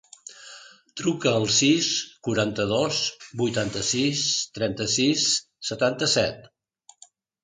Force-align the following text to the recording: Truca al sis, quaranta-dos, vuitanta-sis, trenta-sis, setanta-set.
Truca 0.99 1.33
al 1.39 1.43
sis, 1.57 1.89
quaranta-dos, 2.27 3.01
vuitanta-sis, 3.41 4.23
trenta-sis, 4.57 5.27
setanta-set. 5.69 6.41